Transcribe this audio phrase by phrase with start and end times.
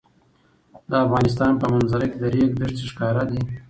[0.89, 3.39] د افغانستان په منظره کې د ریګ دښتې ښکاره ده.